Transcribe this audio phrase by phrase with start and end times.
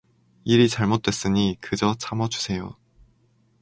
[0.45, 2.75] 일이 잘못 됐으니 그 저 참어 주세요.